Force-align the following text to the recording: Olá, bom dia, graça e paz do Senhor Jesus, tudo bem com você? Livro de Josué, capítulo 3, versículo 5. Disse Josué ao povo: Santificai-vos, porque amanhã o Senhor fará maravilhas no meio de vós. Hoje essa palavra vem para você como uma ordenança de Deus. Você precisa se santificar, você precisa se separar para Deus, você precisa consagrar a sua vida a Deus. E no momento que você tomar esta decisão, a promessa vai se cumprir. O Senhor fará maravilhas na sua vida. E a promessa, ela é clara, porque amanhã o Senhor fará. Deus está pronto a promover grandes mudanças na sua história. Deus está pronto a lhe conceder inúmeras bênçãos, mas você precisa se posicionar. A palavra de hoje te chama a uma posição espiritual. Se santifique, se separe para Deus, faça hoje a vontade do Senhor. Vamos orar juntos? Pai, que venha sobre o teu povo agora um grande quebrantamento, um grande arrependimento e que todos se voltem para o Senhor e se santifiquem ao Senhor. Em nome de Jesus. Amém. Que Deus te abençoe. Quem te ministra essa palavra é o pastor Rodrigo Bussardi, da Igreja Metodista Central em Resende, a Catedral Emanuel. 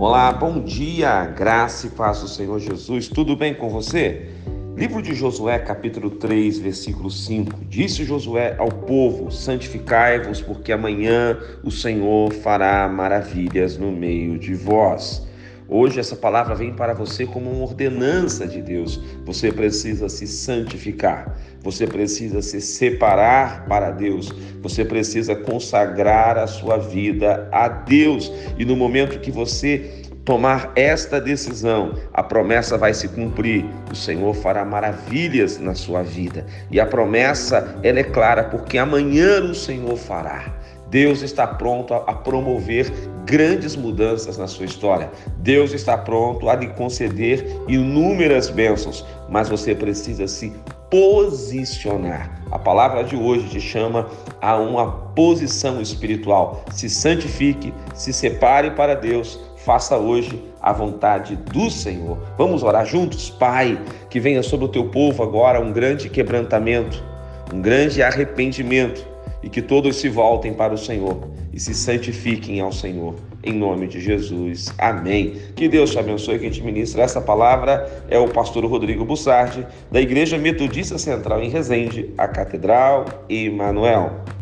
Olá, 0.00 0.30
bom 0.30 0.60
dia, 0.60 1.26
graça 1.26 1.88
e 1.88 1.90
paz 1.90 2.20
do 2.20 2.28
Senhor 2.28 2.60
Jesus, 2.60 3.08
tudo 3.08 3.34
bem 3.34 3.52
com 3.52 3.68
você? 3.68 4.28
Livro 4.76 5.02
de 5.02 5.12
Josué, 5.12 5.58
capítulo 5.58 6.08
3, 6.08 6.60
versículo 6.60 7.10
5. 7.10 7.64
Disse 7.64 8.04
Josué 8.04 8.54
ao 8.58 8.68
povo: 8.68 9.28
Santificai-vos, 9.32 10.40
porque 10.40 10.70
amanhã 10.70 11.36
o 11.64 11.72
Senhor 11.72 12.32
fará 12.32 12.86
maravilhas 12.86 13.76
no 13.76 13.90
meio 13.90 14.38
de 14.38 14.54
vós. 14.54 15.26
Hoje 15.70 16.00
essa 16.00 16.16
palavra 16.16 16.54
vem 16.54 16.72
para 16.72 16.94
você 16.94 17.26
como 17.26 17.50
uma 17.50 17.62
ordenança 17.62 18.46
de 18.46 18.62
Deus. 18.62 18.98
Você 19.26 19.52
precisa 19.52 20.08
se 20.08 20.26
santificar, 20.26 21.38
você 21.60 21.86
precisa 21.86 22.40
se 22.40 22.58
separar 22.58 23.66
para 23.66 23.90
Deus, 23.90 24.32
você 24.62 24.82
precisa 24.82 25.36
consagrar 25.36 26.38
a 26.38 26.46
sua 26.46 26.78
vida 26.78 27.46
a 27.52 27.68
Deus. 27.68 28.32
E 28.58 28.64
no 28.64 28.74
momento 28.74 29.20
que 29.20 29.30
você 29.30 30.04
tomar 30.24 30.72
esta 30.74 31.20
decisão, 31.20 31.94
a 32.14 32.22
promessa 32.22 32.78
vai 32.78 32.94
se 32.94 33.08
cumprir. 33.08 33.64
O 33.90 33.94
Senhor 33.94 34.34
fará 34.34 34.64
maravilhas 34.64 35.58
na 35.58 35.74
sua 35.74 36.02
vida. 36.02 36.46
E 36.70 36.80
a 36.80 36.86
promessa, 36.86 37.78
ela 37.82 37.98
é 37.98 38.04
clara, 38.04 38.44
porque 38.44 38.78
amanhã 38.78 39.42
o 39.42 39.54
Senhor 39.54 39.96
fará. 39.96 40.54
Deus 40.90 41.22
está 41.22 41.46
pronto 41.46 41.92
a 41.92 42.12
promover 42.14 42.90
grandes 43.24 43.76
mudanças 43.76 44.38
na 44.38 44.46
sua 44.46 44.64
história. 44.64 45.10
Deus 45.38 45.72
está 45.72 45.98
pronto 45.98 46.48
a 46.48 46.54
lhe 46.54 46.68
conceder 46.68 47.46
inúmeras 47.68 48.48
bênçãos, 48.48 49.04
mas 49.28 49.50
você 49.50 49.74
precisa 49.74 50.26
se 50.26 50.52
posicionar. 50.90 52.42
A 52.50 52.58
palavra 52.58 53.04
de 53.04 53.14
hoje 53.14 53.48
te 53.50 53.60
chama 53.60 54.08
a 54.40 54.56
uma 54.56 54.90
posição 54.90 55.82
espiritual. 55.82 56.64
Se 56.72 56.88
santifique, 56.88 57.74
se 57.94 58.10
separe 58.10 58.70
para 58.70 58.94
Deus, 58.94 59.38
faça 59.56 59.98
hoje 59.98 60.42
a 60.62 60.72
vontade 60.72 61.36
do 61.36 61.70
Senhor. 61.70 62.18
Vamos 62.38 62.62
orar 62.62 62.86
juntos? 62.86 63.28
Pai, 63.28 63.78
que 64.08 64.18
venha 64.18 64.42
sobre 64.42 64.64
o 64.64 64.70
teu 64.70 64.88
povo 64.88 65.22
agora 65.22 65.60
um 65.60 65.70
grande 65.70 66.08
quebrantamento, 66.08 67.04
um 67.52 67.60
grande 67.60 68.02
arrependimento 68.02 69.17
e 69.42 69.48
que 69.48 69.62
todos 69.62 69.96
se 69.96 70.08
voltem 70.08 70.52
para 70.52 70.74
o 70.74 70.78
Senhor 70.78 71.28
e 71.52 71.60
se 71.60 71.74
santifiquem 71.74 72.60
ao 72.60 72.72
Senhor. 72.72 73.14
Em 73.42 73.52
nome 73.52 73.86
de 73.86 74.00
Jesus. 74.00 74.72
Amém. 74.78 75.36
Que 75.54 75.68
Deus 75.68 75.90
te 75.90 75.98
abençoe. 75.98 76.38
Quem 76.38 76.50
te 76.50 76.62
ministra 76.62 77.02
essa 77.02 77.20
palavra 77.20 78.04
é 78.08 78.18
o 78.18 78.28
pastor 78.28 78.64
Rodrigo 78.64 79.04
Bussardi, 79.04 79.66
da 79.90 80.00
Igreja 80.00 80.36
Metodista 80.36 80.98
Central 80.98 81.42
em 81.42 81.50
Resende, 81.50 82.12
a 82.18 82.26
Catedral 82.26 83.04
Emanuel. 83.28 84.37